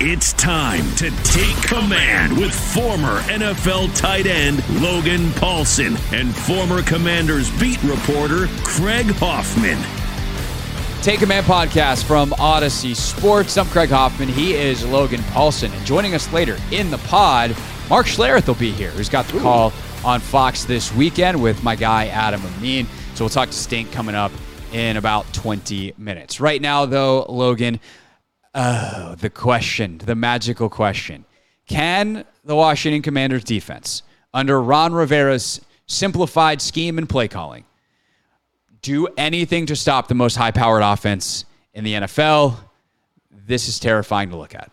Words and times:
It's 0.00 0.32
time 0.34 0.84
to 0.94 1.10
take 1.24 1.56
command 1.66 2.38
with 2.38 2.54
former 2.54 3.18
NFL 3.22 3.96
tight 3.96 4.26
end 4.26 4.62
Logan 4.80 5.32
Paulson 5.32 5.96
and 6.12 6.32
former 6.32 6.84
Commanders 6.84 7.50
beat 7.58 7.82
reporter 7.82 8.46
Craig 8.62 9.06
Hoffman. 9.16 9.76
Take 11.02 11.18
Command 11.18 11.46
podcast 11.46 12.04
from 12.04 12.30
Audacy 12.30 12.94
Sports. 12.94 13.58
I'm 13.58 13.66
Craig 13.66 13.88
Hoffman. 13.88 14.28
He 14.28 14.54
is 14.54 14.86
Logan 14.86 15.20
Paulson. 15.32 15.72
And 15.72 15.84
joining 15.84 16.14
us 16.14 16.32
later 16.32 16.58
in 16.70 16.92
the 16.92 16.98
pod, 16.98 17.56
Mark 17.90 18.06
Schlereth 18.06 18.46
will 18.46 18.54
be 18.54 18.70
here, 18.70 18.90
who's 18.90 19.08
got 19.08 19.26
the 19.26 19.40
call 19.40 19.72
on 20.04 20.20
Fox 20.20 20.62
this 20.62 20.94
weekend 20.94 21.42
with 21.42 21.64
my 21.64 21.74
guy 21.74 22.06
Adam 22.06 22.40
Amin. 22.56 22.86
So 23.16 23.24
we'll 23.24 23.30
talk 23.30 23.48
to 23.48 23.54
Stink 23.56 23.90
coming 23.90 24.14
up 24.14 24.30
in 24.72 24.96
about 24.96 25.32
20 25.32 25.94
minutes. 25.98 26.38
Right 26.38 26.62
now, 26.62 26.86
though, 26.86 27.24
Logan, 27.28 27.80
Oh, 28.54 29.14
the 29.18 29.30
question, 29.30 29.98
the 29.98 30.14
magical 30.14 30.68
question. 30.68 31.24
Can 31.66 32.24
the 32.44 32.56
Washington 32.56 33.02
Commanders 33.02 33.44
defense, 33.44 34.02
under 34.32 34.60
Ron 34.60 34.92
Rivera's 34.92 35.60
simplified 35.86 36.62
scheme 36.62 36.98
and 36.98 37.08
play 37.08 37.28
calling, 37.28 37.64
do 38.80 39.06
anything 39.16 39.66
to 39.66 39.76
stop 39.76 40.08
the 40.08 40.14
most 40.14 40.36
high 40.36 40.50
powered 40.50 40.82
offense 40.82 41.44
in 41.74 41.84
the 41.84 41.94
NFL? 41.94 42.56
This 43.30 43.68
is 43.68 43.78
terrifying 43.78 44.30
to 44.30 44.36
look 44.36 44.54
at. 44.54 44.70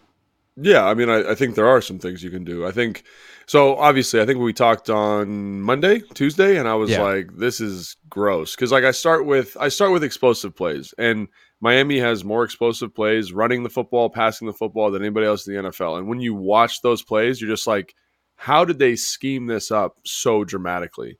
Yeah, 0.57 0.85
I 0.85 0.93
mean, 0.93 1.09
I, 1.09 1.31
I, 1.31 1.35
think 1.35 1.55
there 1.55 1.67
are 1.67 1.81
some 1.81 1.99
things 1.99 2.23
you 2.23 2.29
can 2.29 2.45
do. 2.45 2.65
I 2.65 2.71
think 2.71 3.03
so. 3.45 3.75
Obviously, 3.75 4.21
I 4.21 4.25
think 4.25 4.39
we 4.39 4.53
talked 4.53 4.89
on 4.89 5.61
Monday, 5.61 5.99
Tuesday, 6.13 6.57
and 6.57 6.67
I 6.67 6.75
was 6.75 6.91
yeah. 6.91 7.01
like, 7.01 7.35
"This 7.35 7.59
is 7.59 7.97
gross," 8.07 8.55
because 8.55 8.71
like 8.71 8.85
I 8.85 8.91
start 8.91 9.25
with 9.25 9.57
I 9.59 9.67
start 9.67 9.91
with 9.91 10.01
explosive 10.03 10.55
plays, 10.55 10.93
and 10.97 11.27
Miami 11.59 11.99
has 11.99 12.23
more 12.23 12.45
explosive 12.45 12.95
plays 12.95 13.33
running 13.33 13.63
the 13.63 13.69
football, 13.69 14.09
passing 14.09 14.47
the 14.47 14.53
football 14.53 14.91
than 14.91 15.01
anybody 15.01 15.25
else 15.25 15.45
in 15.45 15.55
the 15.55 15.63
NFL. 15.63 15.97
And 15.97 16.07
when 16.07 16.21
you 16.21 16.33
watch 16.33 16.81
those 16.81 17.01
plays, 17.01 17.41
you're 17.41 17.49
just 17.49 17.67
like, 17.67 17.93
how 18.35 18.63
did 18.63 18.79
they 18.79 18.95
scheme 18.95 19.47
this 19.47 19.71
up 19.71 19.97
so 20.05 20.45
dramatically? 20.45 21.17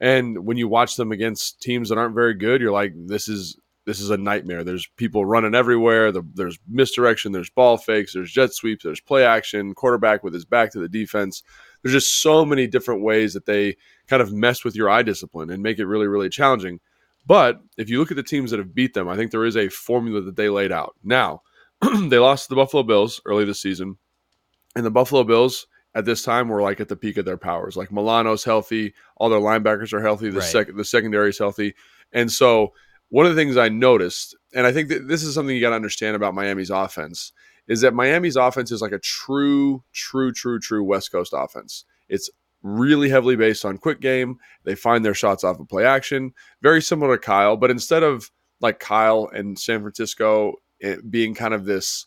And 0.00 0.44
when 0.44 0.56
you 0.56 0.68
watch 0.68 0.96
them 0.96 1.12
against 1.12 1.62
teams 1.62 1.88
that 1.88 1.98
aren't 1.98 2.14
very 2.14 2.34
good, 2.34 2.60
you're 2.60 2.72
like, 2.72 2.92
this 3.06 3.28
is 3.28 3.58
this 3.86 4.00
is 4.00 4.10
a 4.10 4.16
nightmare. 4.16 4.64
There's 4.64 4.86
people 4.96 5.26
running 5.26 5.54
everywhere. 5.54 6.10
There's 6.10 6.58
misdirection. 6.68 7.32
There's 7.32 7.50
ball 7.50 7.76
fakes. 7.76 8.14
There's 8.14 8.32
jet 8.32 8.54
sweeps. 8.54 8.84
There's 8.84 9.00
play 9.00 9.24
action. 9.24 9.74
Quarterback 9.74 10.24
with 10.24 10.32
his 10.32 10.44
back 10.44 10.72
to 10.72 10.80
the 10.80 10.88
defense. 10.88 11.42
There's 11.82 11.92
just 11.92 12.22
so 12.22 12.44
many 12.44 12.66
different 12.66 13.02
ways 13.02 13.34
that 13.34 13.44
they 13.44 13.76
kind 14.06 14.22
of 14.22 14.32
mess 14.32 14.64
with 14.64 14.74
your 14.74 14.88
eye 14.88 15.02
discipline 15.02 15.50
and 15.50 15.62
make 15.62 15.78
it 15.78 15.86
really, 15.86 16.06
really 16.06 16.30
challenging. 16.30 16.80
But 17.26 17.60
if 17.76 17.90
you 17.90 17.98
look 17.98 18.10
at 18.10 18.16
the 18.16 18.22
teams 18.22 18.50
that 18.50 18.58
have 18.58 18.74
beat 18.74 18.94
them, 18.94 19.08
I 19.08 19.16
think 19.16 19.30
there 19.30 19.44
is 19.44 19.56
a 19.56 19.68
formula 19.68 20.22
that 20.22 20.36
they 20.36 20.48
laid 20.48 20.72
out. 20.72 20.94
Now, 21.02 21.42
they 22.08 22.18
lost 22.18 22.44
to 22.44 22.48
the 22.50 22.56
Buffalo 22.56 22.82
Bills 22.82 23.20
early 23.26 23.44
this 23.44 23.60
season, 23.60 23.96
and 24.76 24.84
the 24.84 24.90
Buffalo 24.90 25.24
Bills 25.24 25.66
at 25.94 26.04
this 26.04 26.22
time 26.22 26.48
were 26.48 26.62
like 26.62 26.80
at 26.80 26.88
the 26.88 26.96
peak 26.96 27.16
of 27.16 27.24
their 27.24 27.36
powers. 27.36 27.76
Like 27.76 27.92
Milano's 27.92 28.44
healthy, 28.44 28.94
all 29.16 29.28
their 29.28 29.40
linebackers 29.40 29.92
are 29.92 30.02
healthy, 30.02 30.30
the 30.30 30.40
right. 30.40 30.48
second 30.48 30.76
the 30.76 30.84
secondary 30.84 31.30
is 31.30 31.38
healthy, 31.38 31.74
and 32.12 32.30
so 32.30 32.72
one 33.14 33.26
of 33.26 33.36
the 33.36 33.40
things 33.40 33.56
I 33.56 33.68
noticed, 33.68 34.34
and 34.56 34.66
I 34.66 34.72
think 34.72 34.88
that 34.88 35.06
this 35.06 35.22
is 35.22 35.36
something 35.36 35.54
you 35.54 35.60
got 35.62 35.70
to 35.70 35.76
understand 35.76 36.16
about 36.16 36.34
Miami's 36.34 36.70
offense, 36.70 37.30
is 37.68 37.80
that 37.82 37.94
Miami's 37.94 38.34
offense 38.34 38.72
is 38.72 38.82
like 38.82 38.90
a 38.90 38.98
true, 38.98 39.84
true, 39.92 40.32
true, 40.32 40.58
true 40.58 40.82
West 40.82 41.12
Coast 41.12 41.32
offense. 41.32 41.84
It's 42.08 42.28
really 42.64 43.08
heavily 43.08 43.36
based 43.36 43.64
on 43.64 43.78
quick 43.78 44.00
game. 44.00 44.38
They 44.64 44.74
find 44.74 45.04
their 45.04 45.14
shots 45.14 45.44
off 45.44 45.60
of 45.60 45.68
play 45.68 45.86
action, 45.86 46.32
very 46.60 46.82
similar 46.82 47.16
to 47.16 47.22
Kyle, 47.22 47.56
but 47.56 47.70
instead 47.70 48.02
of 48.02 48.32
like 48.60 48.80
Kyle 48.80 49.30
and 49.32 49.56
San 49.56 49.82
Francisco 49.82 50.54
eh, 50.82 50.96
being 51.08 51.36
kind 51.36 51.54
of 51.54 51.66
this 51.66 52.06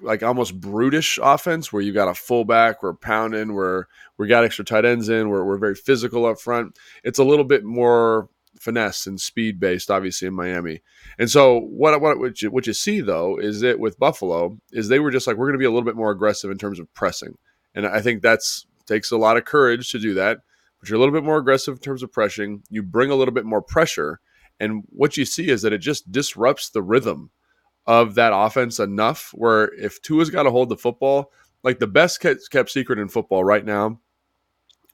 like 0.00 0.22
almost 0.22 0.60
brutish 0.60 1.18
offense 1.20 1.72
where 1.72 1.82
you 1.82 1.92
got 1.92 2.06
a 2.06 2.14
fullback, 2.14 2.84
we're 2.84 2.94
pounding, 2.94 3.52
we're 3.52 3.86
we 4.16 4.28
got 4.28 4.44
extra 4.44 4.64
tight 4.64 4.84
ends 4.84 5.08
in, 5.08 5.28
where 5.28 5.44
we're 5.44 5.58
very 5.58 5.74
physical 5.74 6.24
up 6.24 6.38
front. 6.38 6.78
It's 7.02 7.18
a 7.18 7.24
little 7.24 7.44
bit 7.44 7.64
more 7.64 8.28
finesse 8.58 9.06
and 9.06 9.20
speed 9.20 9.60
based, 9.60 9.90
obviously 9.90 10.28
in 10.28 10.34
Miami. 10.34 10.82
And 11.18 11.30
so 11.30 11.60
what 11.60 12.00
what 12.00 12.18
what 12.18 12.42
you, 12.42 12.50
what 12.50 12.66
you 12.66 12.72
see 12.72 13.00
though 13.00 13.38
is 13.38 13.60
that 13.60 13.78
with 13.78 13.98
Buffalo 13.98 14.58
is 14.72 14.88
they 14.88 14.98
were 14.98 15.10
just 15.10 15.26
like 15.26 15.36
we're 15.36 15.46
going 15.46 15.58
to 15.58 15.58
be 15.58 15.66
a 15.66 15.70
little 15.70 15.84
bit 15.84 15.96
more 15.96 16.10
aggressive 16.10 16.50
in 16.50 16.58
terms 16.58 16.78
of 16.78 16.92
pressing, 16.94 17.36
and 17.74 17.86
I 17.86 18.00
think 18.00 18.22
that's 18.22 18.66
takes 18.86 19.10
a 19.10 19.16
lot 19.16 19.36
of 19.36 19.44
courage 19.44 19.90
to 19.90 19.98
do 19.98 20.14
that, 20.14 20.38
but 20.80 20.88
you're 20.88 20.96
a 20.96 21.00
little 21.00 21.14
bit 21.14 21.24
more 21.24 21.38
aggressive 21.38 21.74
in 21.74 21.80
terms 21.80 22.02
of 22.02 22.12
pressing. 22.12 22.62
You 22.70 22.82
bring 22.82 23.10
a 23.10 23.14
little 23.14 23.34
bit 23.34 23.44
more 23.44 23.62
pressure. 23.62 24.20
And 24.58 24.84
what 24.88 25.16
you 25.16 25.24
see 25.24 25.50
is 25.50 25.62
that 25.62 25.72
it 25.72 25.78
just 25.78 26.10
disrupts 26.10 26.70
the 26.70 26.82
rhythm 26.82 27.30
of 27.86 28.14
that 28.14 28.32
offense 28.34 28.80
enough 28.80 29.30
where 29.34 29.72
if 29.74 30.00
Tua's 30.02 30.30
got 30.30 30.44
to 30.44 30.50
hold 30.50 30.70
the 30.70 30.76
football, 30.76 31.30
like 31.62 31.78
the 31.78 31.86
best 31.86 32.20
kept 32.20 32.70
secret 32.70 32.98
in 32.98 33.08
football 33.08 33.44
right 33.44 33.64
now, 33.64 34.00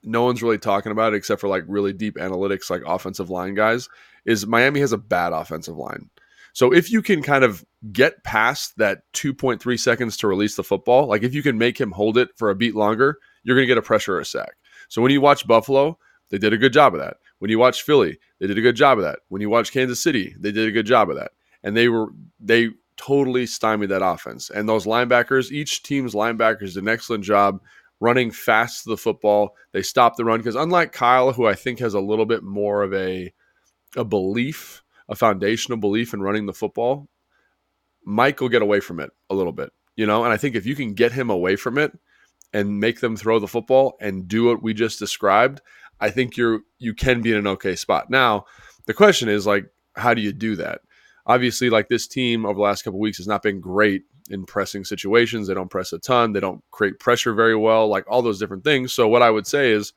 no 0.03 0.25
one's 0.25 0.43
really 0.43 0.59
talking 0.59 0.93
about 0.93 1.13
it 1.13 1.17
except 1.17 1.41
for 1.41 1.49
like 1.49 1.65
really 1.67 1.93
deep 1.93 2.17
analytics, 2.17 2.71
like 2.71 2.83
offensive 2.87 3.31
line 3.31 3.55
guys, 3.55 3.89
is 4.25 4.47
Miami 4.47 4.81
has 4.81 4.93
a 4.93 4.99
bad 4.99 5.33
offensive 5.33 5.77
line. 5.77 6.11
So 6.53 6.73
if 6.73 6.91
you 6.91 7.01
can 7.03 7.23
kind 7.23 7.45
of 7.45 7.65
get 7.93 8.25
past 8.25 8.77
that 8.77 9.03
2.3 9.15 9.79
seconds 9.79 10.17
to 10.19 10.29
release 10.29 10.57
the 10.57 10.65
football, 10.65 11.07
like 11.07 11.23
if 11.23 11.35
you 11.35 11.43
can 11.43 11.57
make 11.57 11.81
him 11.81 11.93
hold 11.93 12.19
it 12.19 12.29
for 12.37 12.51
a 12.51 12.55
beat 12.55 12.75
longer, 12.75 13.19
you're 13.43 13.57
going 13.57 13.65
to 13.65 13.75
get 13.75 13.79
a 13.79 13.83
pressure 13.83 14.17
or 14.17 14.21
a 14.21 14.25
sack. 14.25 14.53
So 14.89 15.01
when 15.01 15.13
you 15.13 15.21
watch 15.21 15.47
Buffalo, 15.47 15.99
they 16.29 16.39
did 16.39 16.53
a 16.53 16.59
good 16.59 16.73
job 16.73 16.95
of 16.95 17.01
that. 17.01 17.17
When 17.39 17.51
you 17.51 17.59
watch 17.59 17.83
Philly, 17.83 18.19
they 18.39 18.47
did 18.47 18.59
a 18.59 18.63
good 18.63 18.77
job 18.77 18.99
of 18.99 19.05
that. 19.05 19.21
When 19.29 19.41
you 19.41 19.49
watch 19.49 19.73
Kansas 19.73 20.03
City, 20.03 20.35
they 20.39 20.53
did 20.53 20.69
a 20.69 20.73
good 20.73 20.87
job 20.87 21.11
of 21.11 21.17
that. 21.17 21.33
And 21.63 21.77
they 21.77 21.89
were 21.89 22.09
they 22.39 22.71
totally 22.97 23.47
stymied 23.47 23.89
that 23.89 24.05
offense. 24.05 24.51
And 24.51 24.69
those 24.69 24.87
linebackers, 24.87 25.51
each 25.51 25.83
team's 25.83 26.15
linebackers 26.15 26.75
did 26.75 26.85
an 26.85 26.89
excellent 26.89 27.25
job 27.25 27.61
running 28.03 28.33
fast 28.33 28.83
to 28.83 28.91
the 28.91 28.97
football. 28.97 29.55
They 29.73 29.83
stop 29.83 30.17
the 30.17 30.25
run 30.25 30.41
because 30.41 30.57
unlike 30.57 30.93
Kyle, 30.93 31.33
who 31.33 31.47
I 31.47 31.55
think 31.55 31.79
has 31.79 31.95
a 31.95 32.01
little 32.01 32.27
bit 32.27 32.43
more 32.43 32.83
of 32.83 32.93
a 32.93 33.33
a 33.97 34.05
belief, 34.05 34.83
a 35.09 35.15
foundational 35.15 35.79
belief 35.79 36.13
in 36.13 36.23
running 36.23 36.47
the 36.47 36.53
football, 36.53 37.09
Mike 38.05 38.41
will 38.41 38.49
get 38.49 38.63
away 38.63 38.81
from 38.81 38.99
it 38.99 39.11
a 39.31 39.35
little 39.35 39.53
bit, 39.53 39.71
you 39.97 40.07
know. 40.07 40.25
And 40.25 40.33
I 40.33 40.37
think 40.37 40.57
if 40.57 40.67
you 40.67 40.75
can 40.75 40.95
get 40.95 41.13
him 41.13 41.31
away 41.31 41.57
from 41.57 41.79
it, 41.79 41.93
and 42.55 42.81
make 42.81 43.01
them 43.01 43.17
throw 43.17 43.39
the 43.39 43.49
football 43.49 43.97
and 43.99 44.29
do 44.29 44.45
what 44.45 44.63
we 44.63 44.75
just 44.75 44.99
described, 44.99 45.63
I 46.01 46.11
think 46.11 46.37
you're 46.37 46.61
you 46.79 46.95
can 46.95 47.23
be 47.23 47.31
in 47.31 47.39
an 47.39 47.47
okay 47.47 47.77
spot. 47.77 48.11
Now, 48.11 48.45
the 48.87 48.95
question 48.95 49.29
is 49.29 49.47
like, 49.47 49.67
how 49.95 50.13
do 50.13 50.21
you 50.21 50.33
do 50.33 50.57
that? 50.57 50.81
obviously, 51.27 51.71
like 51.71 51.89
this 51.89 52.07
team 52.07 52.45
over 52.45 52.55
the 52.55 52.63
last 52.63 52.83
couple 52.83 53.01
weeks 53.01 53.19
has 53.19 53.27
not 53.27 53.43
been 53.43 53.61
great 53.61 54.05
in 54.33 54.45
pressing 54.47 54.85
situations. 54.85 55.47
They 55.47 55.55
don't 55.55 55.71
press 55.71 55.93
a 55.93 55.99
ton. 55.99 56.33
They 56.33 56.41
don't 56.41 56.65
create 56.71 56.99
pressure 56.99 57.35
very 57.35 57.55
well, 57.55 57.87
like 57.87 58.05
all 58.09 58.23
those 58.23 58.39
different 58.39 58.65
things. 58.65 58.93
So 58.93 59.07
what 59.07 59.23
I 59.23 59.31
would 59.31 59.47
say 59.47 59.71
is 59.71 59.93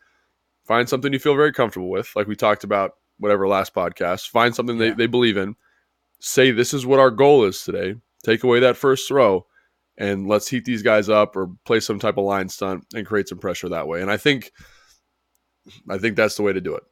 find 0.66 0.88
something 0.88 1.12
you 1.14 1.20
feel 1.20 1.36
very 1.36 1.54
comfortable 1.54 1.90
with, 1.90 2.12
like 2.16 2.28
we 2.28 2.36
talked 2.36 2.64
about 2.64 2.92
whatever 3.18 3.48
last 3.48 3.74
podcast. 3.74 4.30
Find 4.30 4.54
something 4.54 4.78
yeah. 4.78 4.90
they, 4.90 4.96
they 4.96 5.08
believe 5.08 5.38
in. 5.38 5.56
Say 6.20 6.52
this 6.52 6.74
is 6.74 6.86
what 6.86 7.00
our 7.00 7.12
goal 7.12 7.46
is 7.46 7.64
today. 7.64 7.96
Take 8.24 8.44
away 8.44 8.60
that 8.60 8.78
first 8.78 9.08
throw 9.08 9.46
and 9.98 10.28
let's 10.28 10.48
heat 10.48 10.66
these 10.66 10.84
guys 10.84 11.08
up 11.08 11.36
or 11.36 11.50
play 11.66 11.80
some 11.80 12.00
type 12.00 12.18
of 12.18 12.26
line 12.26 12.50
stunt 12.50 12.86
and 12.94 13.06
create 13.06 13.30
some 13.30 13.38
pressure 13.38 13.70
that 13.70 13.88
way. 13.88 14.02
And 14.02 14.12
I 14.12 14.18
think 14.18 14.52
I 15.90 15.98
think 15.98 16.16
that's 16.16 16.36
the 16.36 16.44
way 16.44 16.54
to 16.54 16.62
do 16.62 16.76
it. 16.76 16.84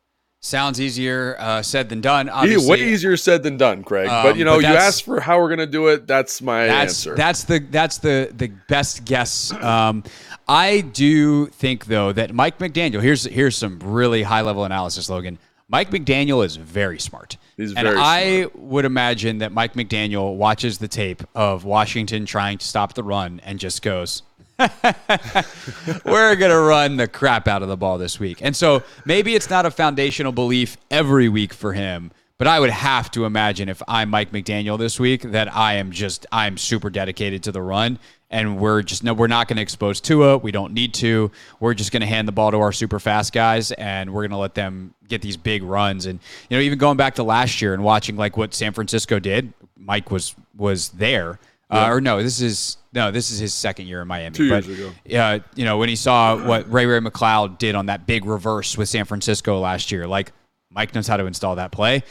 Sounds 0.46 0.82
easier 0.82 1.38
uh, 1.40 1.62
said 1.62 1.88
than 1.88 2.02
done. 2.02 2.28
Obviously, 2.28 2.70
way 2.70 2.92
easier 2.92 3.16
said 3.16 3.44
than 3.44 3.56
done, 3.56 3.82
Craig. 3.82 4.10
Um, 4.10 4.24
but 4.24 4.36
you 4.36 4.44
know, 4.44 4.58
but 4.58 4.68
you 4.68 4.76
asked 4.76 5.04
for 5.04 5.22
how 5.22 5.40
we're 5.40 5.48
going 5.48 5.60
to 5.60 5.66
do 5.66 5.88
it. 5.88 6.06
That's 6.06 6.42
my 6.42 6.66
that's, 6.66 7.08
answer. 7.08 7.16
That's 7.16 7.46
the 7.46 7.60
that's 7.60 8.00
the 8.00 8.30
the 8.36 8.50
best 8.68 9.06
guess. 9.06 9.54
Um, 9.54 10.04
I 10.46 10.82
do 10.82 11.46
think 11.46 11.86
though 11.86 12.12
that 12.12 12.34
Mike 12.34 12.60
McDaniel. 12.60 13.02
Here's 13.02 13.24
here's 13.24 13.56
some 13.56 13.80
really 13.80 14.24
high 14.24 14.42
level 14.42 14.66
analysis, 14.66 15.10
Logan. 15.10 15.40
Mike 15.70 15.92
McDaniel 15.92 16.46
is 16.46 16.58
very 16.58 17.00
smart. 17.00 17.38
He's 17.56 17.74
and 17.74 17.88
very 17.88 17.98
I 17.98 18.42
smart. 18.42 18.60
would 18.60 18.86
imagine 18.86 19.38
that 19.38 19.54
Mike 19.54 19.76
McDaniel 19.76 20.36
watches 20.36 20.78
the 20.78 20.90
tape 20.90 21.24
of 21.34 21.64
Washington 21.64 22.26
trying 22.26 22.58
to 22.58 22.68
stop 22.68 22.96
the 22.96 23.04
run 23.04 23.40
and 23.46 23.60
just 23.60 23.82
goes, 23.82 24.24
We're 26.06 26.36
going 26.36 26.52
to 26.52 26.60
run 26.60 26.98
the 26.98 27.08
crap 27.08 27.48
out 27.48 27.62
of 27.62 27.68
the 27.68 27.78
ball 27.78 27.98
this 27.98 28.20
week. 28.20 28.40
And 28.42 28.56
so 28.56 28.84
maybe 29.06 29.36
it's 29.36 29.50
not 29.50 29.66
a 29.66 29.72
foundational 29.72 30.32
belief 30.32 30.78
every 30.90 31.30
week 31.30 31.54
for 31.54 31.74
him, 31.74 32.12
but 32.38 32.48
I 32.48 32.60
would 32.60 32.70
have 32.70 33.12
to 33.12 33.26
imagine 33.26 33.70
if 33.70 33.82
I'm 33.88 34.10
Mike 34.10 34.32
McDaniel 34.32 34.78
this 34.78 35.00
week 35.00 35.22
that 35.24 35.54
I 35.54 35.76
am 35.76 35.92
just, 35.92 36.26
I'm 36.32 36.58
super 36.58 36.90
dedicated 36.90 37.44
to 37.44 37.52
the 37.52 37.62
run. 37.62 38.00
And 38.30 38.58
we're 38.58 38.82
just, 38.82 39.04
no, 39.04 39.14
we're 39.14 39.28
not 39.28 39.48
going 39.48 39.58
to 39.58 39.62
expose 39.62 40.02
Tua. 40.02 40.38
We 40.38 40.52
don't 40.52 40.74
need 40.74 40.94
to. 40.96 41.30
We're 41.60 41.76
just 41.76 41.92
going 41.92 42.02
to 42.02 42.08
hand 42.08 42.28
the 42.28 42.32
ball 42.32 42.52
to 42.52 42.58
our 42.58 42.72
super 42.72 43.00
fast 43.00 43.32
guys 43.32 43.72
and 43.74 44.12
we're 44.12 44.24
going 44.24 44.32
to 44.32 44.38
let 44.38 44.56
them 44.56 44.96
get 45.08 45.22
these 45.22 45.38
big 45.38 45.62
runs. 45.62 46.06
And, 46.08 46.20
you 46.50 46.58
know, 46.58 46.62
even 46.62 46.80
going 46.80 46.98
back 46.98 47.16
to 47.16 47.24
last 47.24 47.62
year 47.62 47.74
and 47.74 47.84
watching 47.84 48.16
like 48.16 48.36
what 48.36 48.54
San 48.54 48.74
Francisco 48.74 49.20
did, 49.20 49.54
Mike 49.78 50.10
was, 50.10 50.34
was 50.56 50.90
there 50.90 51.40
uh, 51.74 51.90
or 51.90 52.02
no, 52.02 52.22
this 52.22 52.42
is 52.42 52.78
no, 52.94 53.12
this 53.12 53.32
is 53.32 53.40
his 53.40 53.54
second 53.54 53.88
year 53.88 54.02
in 54.02 54.08
Miami. 54.08 54.36
Two 54.36 54.50
but, 54.50 54.66
years 54.66 54.80
ago. 54.80 54.92
Yeah, 55.06 55.40
you 55.56 55.66
know 55.66 55.78
when 55.78 55.90
he 55.90 55.96
saw 55.96 56.36
what 56.36 56.72
Ray 56.72 56.86
Ray 56.86 57.00
McCloud 57.00 57.58
did 57.58 57.76
on 57.76 57.88
that 57.88 58.06
big 58.06 58.26
reverse 58.26 58.78
with 58.78 58.90
San 58.90 59.06
Francisco 59.06 59.60
last 59.60 59.92
year, 59.92 60.08
like 60.08 60.32
Mike 60.70 60.94
knows 60.94 61.08
how 61.08 61.18
to 61.18 61.26
install 61.26 61.56
that 61.56 61.72
play. 61.72 62.04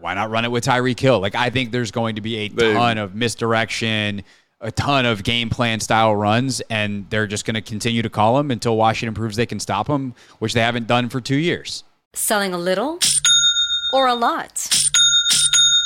Why 0.00 0.14
not 0.14 0.30
run 0.30 0.44
it 0.44 0.50
with 0.50 0.64
Tyreek 0.64 1.00
Hill? 1.00 1.20
Like 1.20 1.34
I 1.34 1.50
think 1.50 1.72
there's 1.72 1.90
going 1.90 2.16
to 2.16 2.20
be 2.20 2.36
a 2.36 2.48
they, 2.48 2.72
ton 2.74 2.98
of 2.98 3.14
misdirection, 3.14 4.22
a 4.60 4.70
ton 4.70 5.06
of 5.06 5.22
game 5.22 5.50
plan 5.50 5.80
style 5.80 6.14
runs, 6.14 6.60
and 6.70 7.08
they're 7.10 7.26
just 7.26 7.44
going 7.44 7.54
to 7.54 7.62
continue 7.62 8.02
to 8.02 8.10
call 8.10 8.36
them 8.36 8.50
until 8.50 8.76
Washington 8.76 9.14
proves 9.14 9.36
they 9.36 9.46
can 9.46 9.60
stop 9.60 9.86
them, 9.86 10.14
which 10.38 10.52
they 10.52 10.60
haven't 10.60 10.86
done 10.86 11.08
for 11.08 11.20
two 11.20 11.36
years. 11.36 11.84
Selling 12.14 12.54
a 12.54 12.58
little 12.58 12.98
or 13.92 14.06
a 14.06 14.14
lot. 14.14 14.85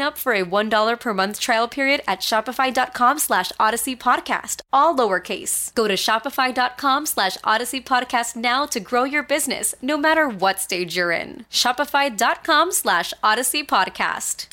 up 0.00 0.16
for 0.16 0.32
a 0.32 0.44
$1 0.44 1.00
per 1.00 1.12
month 1.12 1.40
trial 1.40 1.68
period 1.68 2.00
at 2.06 2.20
shopify.com 2.20 3.18
slash 3.18 3.50
audacy 3.60 3.98
podcast, 3.98 4.60
all 4.72 4.96
lowercase. 4.96 5.74
Go 5.74 5.88
to 5.88 5.94
shopify.com 5.94 7.06
slash 7.06 7.36
audacy 7.38 7.84
podcast 7.84 8.36
now 8.36 8.64
to 8.66 8.80
grow 8.80 9.04
your 9.04 9.22
business, 9.24 9.74
no 9.82 9.98
matter 9.98 10.28
what 10.28 10.60
stage 10.60 10.96
you're 10.96 11.10
in. 11.12 11.44
Shopify.com 11.50 12.72
slash 12.72 13.12
audacy 13.22 13.66
podcast. 13.66 14.46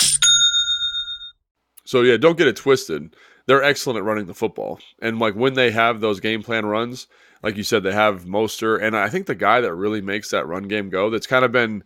So, 1.86 2.02
yeah, 2.02 2.18
don't 2.18 2.38
get 2.38 2.48
it 2.48 2.56
twisted. 2.56 3.16
They're 3.48 3.64
excellent 3.64 3.98
at 3.98 4.04
running 4.04 4.26
the 4.26 4.34
football. 4.34 4.80
And, 5.02 5.18
like, 5.20 5.36
when 5.36 5.54
they 5.54 5.72
have 5.72 6.02
those 6.02 6.20
game 6.20 6.44
plan 6.44 6.66
runs, 6.66 7.08
like 7.42 7.58
you 7.58 7.64
said, 7.64 7.84
they 7.84 7.94
have 7.94 8.26
Mostert. 8.26 8.84
and 8.84 8.96
I 8.96 9.10
think 9.10 9.26
the 9.26 9.36
guy 9.36 9.62
that 9.62 9.74
really 9.74 10.02
makes 10.02 10.30
that 10.32 10.48
run 10.48 10.68
game 10.68 10.90
go, 10.90 11.10
that's 11.10 11.26
kind 11.28 11.46
of 11.46 11.52
been 11.52 11.84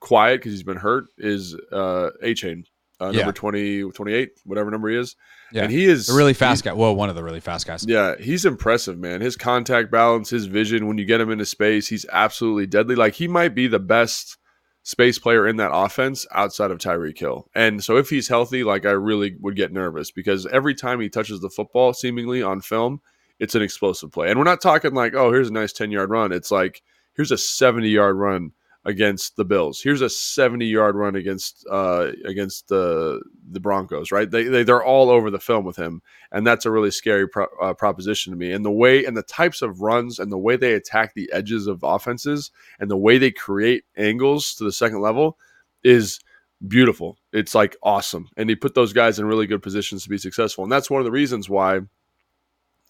quiet 0.00 0.38
because 0.38 0.52
he's 0.52 0.62
been 0.62 0.76
hurt, 0.78 1.04
is 1.18 1.54
uh, 1.70 2.10
Achane, 2.22 2.64
uh, 3.00 3.10
yeah. 3.10 3.20
number 3.20 3.32
20, 3.32 3.90
28, 3.90 4.30
whatever 4.44 4.70
number 4.70 4.88
he 4.88 4.96
is. 4.96 5.16
Yeah. 5.52 5.64
And 5.64 5.72
he 5.72 5.84
is 5.84 6.08
a 6.08 6.14
really 6.14 6.34
fast 6.34 6.64
guy. 6.64 6.72
Well, 6.72 6.94
one 6.94 7.08
of 7.08 7.16
the 7.16 7.24
really 7.24 7.40
fast 7.40 7.66
guys. 7.66 7.84
Yeah, 7.86 8.14
he's 8.18 8.44
impressive, 8.44 8.98
man. 8.98 9.20
His 9.20 9.36
contact 9.36 9.90
balance, 9.90 10.30
his 10.30 10.46
vision, 10.46 10.86
when 10.86 10.98
you 10.98 11.04
get 11.04 11.20
him 11.20 11.30
into 11.30 11.46
space, 11.46 11.86
he's 11.88 12.06
absolutely 12.12 12.66
deadly. 12.66 12.94
Like 12.94 13.14
he 13.14 13.28
might 13.28 13.54
be 13.54 13.66
the 13.66 13.78
best 13.78 14.38
space 14.84 15.18
player 15.18 15.46
in 15.46 15.56
that 15.56 15.70
offense 15.72 16.26
outside 16.32 16.70
of 16.70 16.78
Tyreek 16.78 17.18
Hill. 17.18 17.48
And 17.54 17.82
so 17.82 17.96
if 17.96 18.10
he's 18.10 18.28
healthy, 18.28 18.64
like 18.64 18.84
I 18.84 18.90
really 18.90 19.36
would 19.40 19.56
get 19.56 19.72
nervous 19.72 20.10
because 20.10 20.46
every 20.46 20.74
time 20.74 21.00
he 21.00 21.08
touches 21.08 21.40
the 21.40 21.50
football, 21.50 21.92
seemingly 21.94 22.42
on 22.42 22.60
film, 22.60 23.00
it's 23.38 23.54
an 23.54 23.62
explosive 23.62 24.12
play. 24.12 24.28
And 24.28 24.38
we're 24.38 24.44
not 24.44 24.60
talking 24.60 24.94
like, 24.94 25.14
oh, 25.14 25.32
here's 25.32 25.48
a 25.48 25.52
nice 25.52 25.72
10 25.72 25.90
yard 25.90 26.10
run. 26.10 26.32
It's 26.32 26.50
like, 26.50 26.82
here's 27.16 27.32
a 27.32 27.38
70 27.38 27.88
yard 27.88 28.16
run 28.16 28.52
against 28.84 29.36
the 29.36 29.44
Bills. 29.44 29.80
Here's 29.80 30.02
a 30.02 30.08
70 30.08 30.66
yard 30.66 30.94
run 30.94 31.16
against 31.16 31.66
uh, 31.70 32.12
against 32.24 32.68
the 32.68 33.22
the 33.50 33.60
Broncos. 33.60 34.12
Right? 34.12 34.30
They, 34.30 34.44
they 34.44 34.62
they're 34.62 34.84
all 34.84 35.10
over 35.10 35.30
the 35.30 35.40
film 35.40 35.64
with 35.64 35.76
him, 35.76 36.02
and 36.32 36.46
that's 36.46 36.66
a 36.66 36.70
really 36.70 36.90
scary 36.90 37.28
pro- 37.28 37.46
uh, 37.60 37.74
proposition 37.74 38.32
to 38.32 38.38
me. 38.38 38.52
And 38.52 38.64
the 38.64 38.70
way 38.70 39.04
and 39.04 39.16
the 39.16 39.22
types 39.22 39.62
of 39.62 39.80
runs 39.80 40.18
and 40.18 40.30
the 40.30 40.38
way 40.38 40.56
they 40.56 40.74
attack 40.74 41.14
the 41.14 41.30
edges 41.32 41.66
of 41.66 41.82
offenses 41.82 42.50
and 42.78 42.90
the 42.90 42.96
way 42.96 43.18
they 43.18 43.30
create 43.30 43.84
angles 43.96 44.54
to 44.56 44.64
the 44.64 44.72
second 44.72 45.00
level 45.00 45.38
is 45.82 46.20
beautiful. 46.66 47.18
It's 47.32 47.54
like 47.54 47.76
awesome, 47.82 48.28
and 48.36 48.48
he 48.48 48.56
put 48.56 48.74
those 48.74 48.92
guys 48.92 49.18
in 49.18 49.26
really 49.26 49.46
good 49.46 49.62
positions 49.62 50.02
to 50.04 50.08
be 50.08 50.18
successful. 50.18 50.64
And 50.64 50.72
that's 50.72 50.90
one 50.90 51.00
of 51.00 51.06
the 51.06 51.10
reasons 51.10 51.48
why 51.48 51.80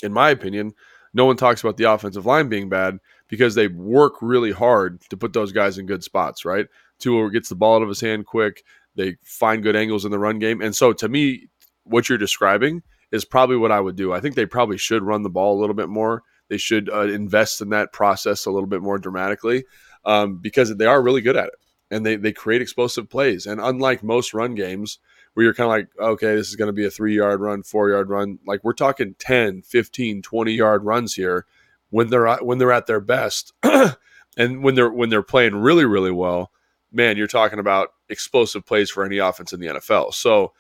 in 0.03 0.13
my 0.13 0.31
opinion, 0.31 0.75
no 1.13 1.25
one 1.25 1.37
talks 1.37 1.63
about 1.63 1.77
the 1.77 1.91
offensive 1.91 2.27
line 2.27 2.49
being 2.49 2.69
bad 2.69 2.99
because 3.35 3.57
they 3.57 3.67
work 3.67 4.15
really 4.23 4.53
hard 4.53 5.01
to 5.11 5.17
put 5.17 5.33
those 5.33 5.51
guys 5.51 5.77
in 5.77 5.87
good 5.87 6.05
spots, 6.05 6.45
right? 6.45 6.69
Tua 7.01 7.33
gets 7.33 7.49
the 7.49 7.57
ball 7.57 7.75
out 7.75 7.83
of 7.83 7.89
his 7.89 8.01
hand 8.01 8.27
quick. 8.27 8.63
They 8.95 9.17
find 9.25 9.61
good 9.61 9.75
angles 9.75 10.05
in 10.05 10.13
the 10.13 10.21
run 10.21 10.39
game. 10.39 10.63
And 10.63 10.77
so 10.77 10.93
to 10.93 11.09
me, 11.09 11.49
what 11.83 12.09
you're 12.09 12.17
describing 12.17 12.85
is 13.11 13.25
probably 13.25 13.57
what 13.57 13.73
I 13.73 13.81
would 13.81 13.97
do. 13.97 14.13
I 14.13 14.21
think 14.21 14.37
they 14.37 14.47
probably 14.47 14.79
should 14.79 15.03
run 15.03 15.25
the 15.25 15.31
ball 15.31 15.59
a 15.59 15.61
little 15.61 15.75
bit 15.75 15.89
more. 15.89 16.23
They 16.49 16.59
should 16.59 16.89
uh, 16.89 17.09
invest 17.09 17.61
in 17.61 17.71
that 17.71 17.93
process 17.93 18.47
a 18.47 18.53
little 18.53 18.69
bit 18.69 18.83
more 18.83 18.99
dramatically 18.99 19.65
um, 20.05 20.39
because 20.39 20.77
they 20.77 20.87
are 20.87 21.03
really 21.03 21.21
good 21.21 21.37
at 21.37 21.49
it 21.49 21.55
and 21.91 22.07
they, 22.07 22.15
they 22.15 22.33
create 22.33 22.63
explosive 22.63 23.11
plays. 23.11 23.47
And 23.47 23.61
unlike 23.61 24.05
most 24.05 24.33
run 24.33 24.55
games, 24.55 25.01
where 25.33 25.43
you're 25.43 25.55
kind 25.55 25.67
of 25.67 25.71
like, 25.73 25.89
okay, 25.99 26.37
this 26.37 26.51
is 26.51 26.55
going 26.55 26.69
to 26.69 26.73
be 26.73 26.87
a 26.87 26.91
three 26.91 27.17
yard 27.17 27.41
run, 27.41 27.65
four 27.65 27.91
yard 27.91 28.09
run. 28.09 28.39
Like 28.47 28.63
we're 28.63 28.75
talking 28.75 29.17
10, 29.19 29.63
15, 29.63 30.23
20 30.23 30.53
yard 30.53 30.85
runs 30.85 31.15
here 31.15 31.47
when 31.95 32.09
they're 32.11 32.37
when 32.39 32.59
they're 32.59 32.73
at 32.73 32.89
their 32.89 32.99
best. 32.99 33.53
and 34.37 34.65
when 34.65 34.75
they're 34.75 34.91
when 34.91 35.11
they're 35.11 35.23
playing 35.23 35.55
really 35.55 35.85
really 35.85 36.11
well, 36.11 36.51
man, 36.91 37.17
you're 37.17 37.29
talking 37.29 37.61
about 37.61 37.91
explosive 38.09 38.67
plays 38.67 38.91
for 38.91 39.05
any 39.05 39.19
offense 39.19 39.53
in 39.53 39.61
the 39.61 39.69
NFL. 39.69 40.13
So 40.13 40.55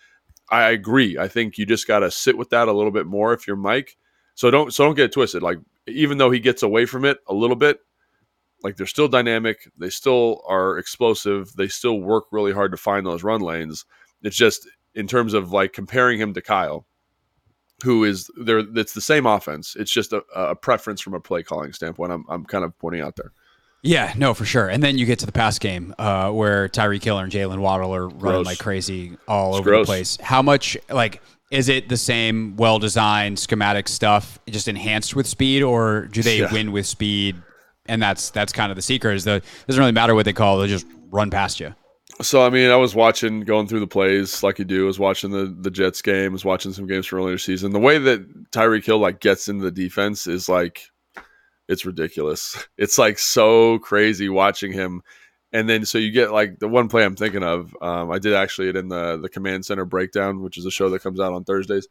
I 0.49 0.71
agree. 0.71 1.19
I 1.19 1.27
think 1.27 1.59
you 1.59 1.67
just 1.67 1.89
got 1.89 2.01
to 2.01 2.11
sit 2.13 2.39
with 2.39 2.51
that 2.51 2.69
a 2.69 2.73
little 2.73 2.93
bit 2.93 3.07
more 3.07 3.33
if 3.33 3.49
you're 3.49 3.57
Mike. 3.57 3.97
So 4.37 4.49
don't 4.49 4.73
so 4.73 4.85
don't 4.85 4.95
get 4.95 5.11
twisted. 5.11 5.43
Like 5.43 5.59
even 5.89 6.19
though 6.19 6.31
he 6.31 6.39
gets 6.39 6.63
away 6.63 6.87
from 6.87 7.05
it 7.05 7.19
a 7.27 7.35
little 7.35 7.57
bit, 7.57 7.81
like 8.63 8.77
they're 8.77 8.87
still 8.87 9.09
dynamic. 9.09 9.69
They 9.77 9.91
still 9.91 10.41
are 10.49 10.79
explosive. 10.79 11.53
They 11.55 11.67
still 11.67 12.01
work 12.01 12.27
really 12.31 12.53
hard 12.53 12.71
to 12.71 12.77
find 12.77 13.05
those 13.05 13.25
run 13.25 13.41
lanes. 13.41 13.85
It's 14.23 14.37
just 14.37 14.69
in 14.95 15.09
terms 15.09 15.35
of 15.35 15.51
like 15.51 15.73
comparing 15.73 16.21
him 16.21 16.33
to 16.35 16.41
Kyle, 16.41 16.87
who 17.85 18.03
is 18.05 18.29
there. 18.37 18.59
It's 18.75 18.93
the 18.95 19.01
same 19.01 19.27
offense. 19.27 19.77
It's 19.79 19.93
just 19.93 20.13
a, 20.13 20.25
a 20.35 20.57
preference 20.57 21.01
from 21.01 21.15
a 21.15 21.21
play 21.21 21.43
calling 21.45 21.73
standpoint. 21.73 22.11
I'm 22.11 22.25
I'm 22.29 22.45
kind 22.45 22.65
of 22.65 22.77
pointing 22.81 23.03
out 23.03 23.15
there. 23.17 23.31
Yeah, 23.87 24.15
no, 24.17 24.33
for 24.33 24.47
sure. 24.47 24.69
And 24.71 24.83
then 24.83 24.97
you 24.97 25.05
get 25.05 25.19
to 25.19 25.27
the 25.27 25.33
pass 25.33 25.59
game 25.59 25.95
uh, 25.99 26.31
where 26.31 26.69
Tyreek 26.71 27.05
Hill 27.05 27.19
and 27.19 27.31
Jaylen 27.31 27.59
Waddle 27.59 27.95
are 27.95 28.09
running 28.09 28.19
Gross. 28.19 28.47
like 28.47 28.59
crazy 28.59 29.19
all 29.29 29.51
It's 29.51 29.59
over 29.61 29.71
gross. 29.71 29.87
the 29.87 29.91
place. 29.91 30.17
How 30.23 30.41
much 30.41 30.77
like 30.89 31.21
is 31.51 31.69
it 31.69 31.91
the 31.91 31.99
same 31.99 32.57
well 32.57 32.79
designed 32.79 33.39
schematic 33.39 33.87
stuff 33.87 34.39
just 34.49 34.67
enhanced 34.69 35.15
with 35.15 35.27
speed 35.27 35.63
or 35.63 36.07
do 36.07 36.23
they 36.23 36.39
Yeah. 36.41 36.51
win 36.53 36.73
with 36.73 36.87
speed 36.87 37.37
and 37.87 38.03
that's 38.03 38.31
that's 38.31 38.53
kind 38.55 38.73
of 38.73 38.77
the 38.77 38.83
secret 38.83 39.15
is 39.17 39.25
the 39.25 39.43
doesn't 39.67 39.79
really 39.81 39.93
matter 39.93 40.15
what 40.15 40.25
they 40.25 40.33
call 40.33 40.59
they 40.59 40.67
just 40.69 40.87
run 41.11 41.31
past 41.31 41.61
you. 41.61 41.75
So 42.23 42.47
I 42.47 42.51
mean, 42.51 42.71
I 42.71 42.77
was 42.77 42.95
watching, 42.95 43.41
going 43.41 43.67
through 43.67 43.81
the 43.81 43.87
plays 43.87 44.43
like 44.43 44.59
you 44.59 44.65
do. 44.65 44.85
I 44.85 44.87
was 44.87 44.99
watching 45.01 45.31
the 45.31 45.47
the 45.47 45.71
Jets 45.71 46.01
game. 46.01 46.31
I 46.31 46.33
was 46.33 46.45
watching 46.45 46.73
some 46.73 46.87
games 46.87 47.07
from 47.07 47.19
earlier 47.19 47.39
season. 47.39 47.73
The 47.73 47.81
way 47.81 47.99
that 47.99 48.51
Tyreek 48.53 48.85
Hill 48.85 48.99
like 48.99 49.21
gets 49.21 49.49
into 49.49 49.65
the 49.65 49.73
defense 49.73 50.27
is 50.27 50.49
like, 50.49 50.83
it's 51.69 51.85
ridiculous. 51.85 52.67
It's 52.79 52.99
like 52.99 53.19
so 53.19 53.79
crazy 53.79 54.29
watching 54.29 54.73
him. 54.73 55.03
And 55.53 55.69
then 55.69 55.85
so 55.85 55.99
you 55.99 56.11
get 56.11 56.33
like 56.33 56.59
the 56.59 56.69
one 56.69 56.89
play 56.89 57.05
I'm 57.05 57.17
thinking 57.17 57.43
of. 57.43 57.77
Um, 57.81 58.11
I 58.11 58.19
did 58.19 58.35
actually 58.35 58.69
it 58.69 58.77
in 58.77 58.89
the 58.89 59.17
the 59.21 59.29
Command 59.29 59.65
Center 59.65 59.85
breakdown, 59.85 60.41
which 60.41 60.57
is 60.57 60.67
a 60.67 60.71
show 60.71 60.91
that 60.91 61.03
comes 61.03 61.21
out 61.21 61.33
on 61.33 61.45
Thursdays 61.45 61.89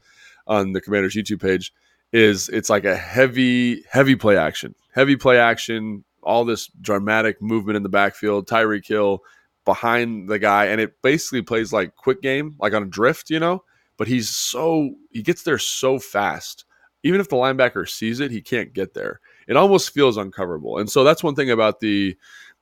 on 0.47 0.71
the 0.71 0.81
Commanders 0.81 1.15
YouTube 1.15 1.41
page. 1.41 1.73
Is 2.13 2.47
it's 2.49 2.69
like 2.69 2.85
a 2.85 2.95
heavy 2.95 3.83
heavy 3.89 4.15
play 4.15 4.37
action, 4.37 4.75
heavy 4.93 5.15
play 5.15 5.39
action, 5.39 6.03
all 6.21 6.45
this 6.45 6.67
dramatic 6.79 7.41
movement 7.41 7.75
in 7.77 7.83
the 7.83 7.89
backfield. 7.89 8.47
Tyreek 8.47 8.87
Hill 8.87 9.21
behind 9.65 10.27
the 10.27 10.39
guy 10.39 10.65
and 10.65 10.81
it 10.81 11.01
basically 11.01 11.41
plays 11.41 11.71
like 11.71 11.95
quick 11.95 12.21
game 12.21 12.55
like 12.59 12.73
on 12.73 12.83
a 12.83 12.87
drift 12.87 13.29
you 13.29 13.39
know? 13.39 13.63
But 13.97 14.07
he's 14.07 14.29
so 14.29 14.95
he 15.11 15.21
gets 15.21 15.43
there 15.43 15.59
so 15.59 15.99
fast. 15.99 16.65
Even 17.03 17.19
if 17.19 17.29
the 17.29 17.35
linebacker 17.35 17.87
sees 17.87 18.19
it 18.19 18.31
he 18.31 18.41
can't 18.41 18.73
get 18.73 18.93
there. 18.93 19.19
It 19.47 19.57
almost 19.57 19.91
feels 19.91 20.17
uncoverable. 20.17 20.79
And 20.79 20.89
so 20.89 21.03
that's 21.03 21.23
one 21.23 21.35
thing 21.35 21.51
about 21.51 21.79
the 21.79 22.17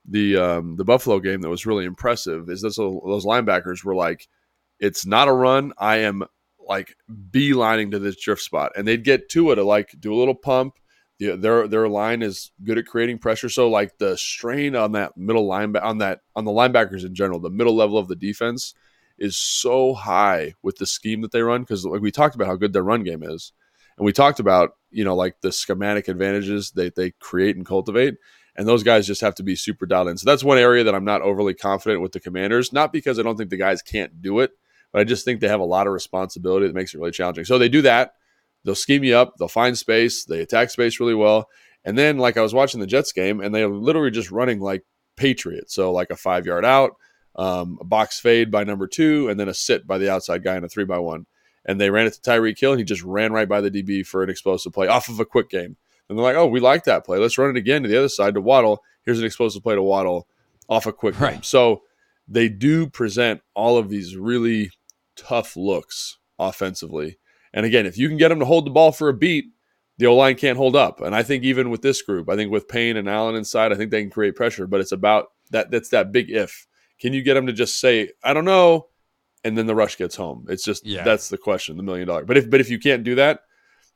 the 0.06 0.36
um 0.38 0.76
the 0.78 0.84
buffalo 0.84 1.20
game 1.20 1.42
that 1.42 1.50
was 1.50 1.66
really 1.66 1.86
impressive 1.86 2.50
is 2.50 2.62
those 2.62 2.76
those 2.76 3.26
linebackers 3.26 3.84
were 3.84 3.96
like 3.96 4.28
it's 4.80 5.06
not 5.06 5.28
a 5.28 5.34
run. 5.34 5.74
I 5.78 5.98
am 5.98 6.24
like 6.68 6.96
beelining 7.32 7.92
to 7.92 8.00
this 8.00 8.16
drift 8.16 8.42
spot. 8.42 8.72
And 8.76 8.88
they'd 8.88 9.04
get 9.04 9.30
to 9.30 9.52
it 9.52 9.56
to 9.56 9.64
like 9.64 9.94
do 10.00 10.14
a 10.14 10.18
little 10.18 10.36
pump 10.36 10.80
the, 11.22 11.38
their 11.38 11.68
their 11.68 11.88
line 11.88 12.24
is 12.24 12.50
good 12.64 12.80
at 12.80 12.88
creating 12.88 13.20
pressure. 13.20 13.48
So 13.48 13.70
like 13.70 14.00
the 14.00 14.18
strain 14.18 14.76
on 14.76 14.94
that 14.94 15.16
middle 15.16 15.46
line 15.46 15.76
on 15.78 16.00
that 16.00 16.22
on 16.36 16.46
the 16.46 16.52
linebackers 16.52 17.06
in 17.06 17.14
general, 17.14 17.40
the 17.40 17.52
middle 17.52 17.76
level 17.76 18.00
of 18.00 18.08
the 18.08 18.16
defense 18.16 18.74
is 19.20 19.38
so 19.38 19.94
high 19.94 20.56
with 20.64 20.78
the 20.78 20.88
scheme 20.88 21.22
that 21.22 21.32
they 21.32 21.44
run 21.44 21.62
because 21.62 21.86
like 21.86 22.02
we 22.02 22.10
talked 22.10 22.34
about 22.34 22.48
how 22.48 22.56
good 22.56 22.74
their 22.74 22.84
run 22.84 23.04
game 23.04 23.22
is, 23.22 23.54
and 23.98 24.06
we 24.06 24.12
talked 24.12 24.40
about 24.40 24.72
you 24.90 25.04
know 25.04 25.16
like 25.16 25.40
the 25.42 25.52
schematic 25.52 26.08
advantages 26.08 26.72
they 26.72 26.90
they 26.90 27.12
create 27.12 27.56
and 27.56 27.68
cultivate, 27.68 28.16
and 28.56 28.68
those 28.68 28.82
guys 28.82 29.06
just 29.06 29.22
have 29.22 29.36
to 29.36 29.44
be 29.44 29.56
super 29.56 29.86
dialed 29.86 30.08
in. 30.08 30.18
So 30.18 30.28
that's 30.28 30.44
one 30.44 30.58
area 30.58 30.84
that 30.86 30.96
I'm 30.96 31.06
not 31.06 31.22
overly 31.22 31.54
confident 31.54 32.02
with 32.02 32.14
the 32.14 32.20
Commanders, 32.20 32.74
not 32.74 32.92
because 32.92 33.20
I 33.20 33.22
don't 33.22 33.38
think 33.38 33.52
the 33.52 33.58
guys 33.58 33.84
can't 33.84 34.24
do 34.24 34.40
it, 34.40 34.54
but 34.92 35.02
I 35.02 35.04
just 35.04 35.24
think 35.24 35.40
they 35.40 35.50
have 35.50 35.60
a 35.60 35.66
lot 35.66 35.86
of 35.86 35.94
responsibility 35.94 36.66
that 36.66 36.74
makes 36.74 36.96
it 36.96 36.98
really 36.98 37.12
challenging. 37.12 37.46
So 37.46 37.60
they 37.60 37.70
do 37.70 37.84
that 37.84 38.16
they'll 38.64 38.76
scheme 38.76 39.04
you 39.04 39.16
up, 39.16 39.34
they'll 39.38 39.48
find 39.48 39.78
space, 39.78 40.26
they 40.26 40.42
attack 40.42 40.70
space 40.70 41.00
really 41.00 41.16
well. 41.16 41.48
And 41.84 41.98
then, 41.98 42.18
like 42.18 42.38
I 42.38 42.42
was 42.42 42.54
watching 42.54 42.80
the 42.80 42.88
Jets 42.88 43.12
game, 43.12 43.42
and 43.42 43.54
they're 43.54 43.68
literally 43.68 44.12
just 44.12 44.32
running 44.32 44.60
like 44.60 44.84
Patriots. 45.16 45.74
So, 45.74 45.92
like 45.92 46.12
a 46.12 46.16
five 46.16 46.46
yard 46.46 46.66
out, 46.66 46.92
um, 47.36 47.78
a 47.82 47.84
box 47.84 48.20
fade 48.20 48.52
by 48.52 48.64
number 48.64 48.88
two, 48.88 49.30
and 49.30 49.40
then 49.40 49.50
a 49.50 49.54
sit 49.54 49.88
by 49.88 49.98
the 49.98 50.12
outside 50.12 50.44
guy 50.44 50.56
in 50.58 50.64
a 50.64 50.70
three 50.70 50.86
by 50.86 51.00
one. 51.00 51.26
And 51.66 51.80
they 51.80 51.90
ran 51.90 52.08
it 52.08 52.14
to 52.14 52.22
Tyreek 52.22 52.60
Hill, 52.60 52.72
and 52.72 52.80
he 52.80 52.86
just 52.86 53.04
ran 53.04 53.34
right 53.34 53.50
by 53.50 53.62
the 53.62 53.72
DB 53.72 54.06
for 54.06 54.24
an 54.24 54.30
explosive 54.30 54.74
play 54.74 54.88
off 54.88 55.10
of 55.10 55.20
a 55.20 55.26
quick 55.26 55.50
game. 55.50 55.78
And 56.10 56.18
they're 56.18 56.24
like, 56.26 56.36
oh, 56.36 56.48
we 56.48 56.60
like 56.60 56.84
that 56.86 57.06
play. 57.06 57.18
Let's 57.18 57.38
run 57.38 57.52
it 57.52 57.58
again 57.58 57.84
to 57.84 57.90
the 57.90 57.98
other 57.98 58.10
side 58.10 58.34
to 58.34 58.42
Waddle. 58.42 58.84
Here's 59.04 59.20
an 59.20 59.26
explosive 59.26 59.64
play 59.64 59.76
to 59.76 59.82
Waddle 59.82 60.28
off 60.68 60.86
a 60.86 60.94
quick 60.94 61.16
game. 61.16 61.24
Right. 61.24 61.46
So, 61.46 61.84
they 62.28 62.48
do 62.48 62.88
present 62.88 63.42
all 63.56 63.78
of 63.78 63.90
these 63.90 64.16
really 64.16 64.72
tough 65.16 65.58
looks 65.58 66.18
offensively. 66.40 67.18
And 67.54 67.66
again, 67.66 67.86
if 67.86 67.98
you 67.98 68.08
can 68.08 68.18
get 68.18 68.30
them 68.30 68.40
to 68.40 68.46
hold 68.46 68.66
the 68.66 68.72
ball 68.72 68.92
for 68.92 69.10
a 69.10 69.14
beat, 69.14 69.46
the 69.98 70.06
O 70.08 70.16
line 70.16 70.36
can't 70.36 70.58
hold 70.58 70.76
up. 70.76 71.02
And 71.02 71.14
I 71.16 71.22
think 71.24 71.44
even 71.44 71.70
with 71.70 71.82
this 71.82 72.02
group, 72.02 72.30
I 72.30 72.36
think 72.36 72.52
with 72.52 72.68
Payne 72.68 72.98
and 72.98 73.10
Allen 73.10 73.36
inside, 73.36 73.72
I 73.72 73.76
think 73.76 73.92
they 73.92 74.02
can 74.02 74.10
create 74.10 74.36
pressure. 74.36 74.66
But 74.68 74.80
it's 74.80 74.92
about 74.94 75.28
that. 75.52 75.70
That's 75.72 75.90
that 75.90 76.12
big 76.12 76.30
if. 76.32 76.66
Can 77.00 77.14
you 77.14 77.22
get 77.24 77.34
them 77.34 77.48
to 77.48 77.54
just 77.54 77.80
say, 77.80 78.12
"I 78.24 78.34
don't 78.34 78.46
know," 78.46 78.88
and 79.44 79.58
then 79.58 79.66
the 79.66 79.76
rush 79.76 79.98
gets 79.98 80.16
home? 80.16 80.46
It's 80.50 80.64
just 80.64 80.86
Yeah. 80.86 81.04
that's 81.04 81.30
the 81.30 81.38
question, 81.38 81.76
the 81.78 81.84
million 81.84 82.08
dollar. 82.08 82.26
But 82.26 82.38
if 82.38 82.50
but 82.50 82.62
if 82.62 82.70
you 82.70 82.80
can't 82.80 83.04
do 83.04 83.16
that, 83.16 83.42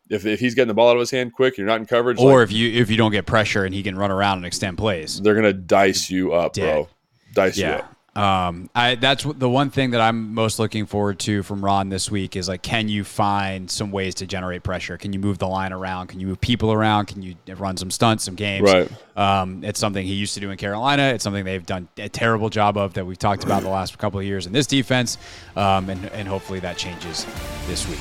if 0.10 0.26
if 0.26 0.40
he's 0.40 0.54
getting 0.56 0.68
the 0.68 0.74
ball 0.74 0.90
out 0.90 0.96
of 0.98 1.00
his 1.00 1.12
hand 1.12 1.34
quick, 1.34 1.58
you're 1.58 1.68
not 1.68 1.80
in 1.80 1.86
coverage, 1.86 2.20
Or 2.20 2.40
like, 2.40 2.50
if 2.50 2.52
you 2.52 2.70
if 2.72 2.90
you 2.92 2.98
don't 2.98 3.12
get 3.12 3.26
pressure 3.26 3.64
and 3.64 3.74
he 3.74 3.82
can 3.84 3.96
run 3.98 4.12
around 4.12 4.38
and 4.40 4.46
extend 4.46 4.78
plays. 4.78 5.22
they're 5.22 5.36
gonna 5.36 5.54
dice 5.54 6.10
you 6.10 6.34
up, 6.34 6.54
Dead. 6.54 6.74
bro. 6.74 6.90
Dice 7.34 7.58
you 7.58 7.66
up. 7.68 7.95
Um, 8.16 8.70
I 8.74 8.96
that's 8.96 9.24
the 9.24 9.50
one 9.50 9.70
thing 9.70 9.92
that 9.92 10.00
I'm 10.00 10.34
most 10.34 10.58
looking 10.58 10.86
forward 10.86 11.20
to 11.20 11.44
from 11.44 11.64
Ron 11.64 11.90
this 11.90 12.10
week 12.10 12.38
is 12.38 12.48
like, 12.48 12.62
can 12.62 12.88
you 12.88 13.04
find 13.04 13.70
some 13.70 13.92
ways 13.92 14.16
to 14.16 14.28
generate 14.28 14.64
pressure? 14.64 14.98
Can 14.98 15.12
you 15.12 15.20
move 15.20 15.38
the 15.38 15.48
line 15.48 15.74
around? 15.74 16.08
Can 16.08 16.22
you 16.22 16.28
move 16.28 16.40
people 16.40 16.72
around? 16.72 17.08
Can 17.08 17.22
you 17.22 17.36
run 17.58 17.76
some 17.76 17.92
stunts, 17.92 18.24
some 18.24 18.36
games? 18.36 18.72
Right. 18.72 18.90
Um, 19.18 19.64
it's 19.66 19.80
something 19.80 20.06
he 20.06 20.14
used 20.14 20.34
to 20.36 20.40
do 20.40 20.50
in 20.50 20.58
Carolina. 20.58 21.04
It's 21.04 21.24
something 21.26 21.44
they've 21.44 21.66
done 21.66 21.90
a 21.98 22.08
terrible 22.08 22.50
job 22.50 22.78
of 22.78 22.94
that 22.94 23.06
we've 23.06 23.20
talked 23.20 23.44
about 23.44 23.64
the 23.64 23.70
last 23.70 23.98
couple 23.98 24.20
of 24.20 24.26
years 24.26 24.46
in 24.46 24.54
this 24.54 24.68
defense, 24.68 25.18
um, 25.58 25.90
and 25.90 26.06
and 26.12 26.28
hopefully 26.28 26.62
that 26.62 26.78
changes 26.78 27.26
this 27.68 27.88
week. 27.90 28.00